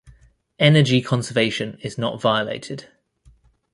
Energy 0.57 0.99
conservation 0.99 1.77
is 1.83 1.95
not 1.99 2.19
violated. 2.19 2.89